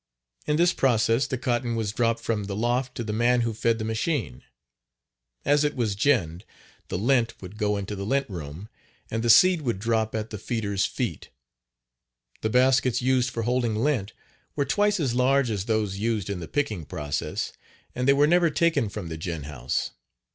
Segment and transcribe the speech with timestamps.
[0.47, 3.77] In this process the cotton was dropped from the loft to the man who fed
[3.77, 4.41] the machine.
[5.45, 6.43] As it was ginned
[6.87, 8.67] the lint would go into the lint room,
[9.11, 11.29] and the seed would drop at the feeder's feet.
[12.41, 14.13] The baskets used for holding lint
[14.55, 17.53] were twice as large as those used in the picking process,
[17.93, 19.91] and they were never taken from the gin house.